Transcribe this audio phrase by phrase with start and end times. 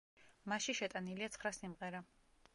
[0.53, 2.05] მასში შეტანილია ცხრა სიმღერა.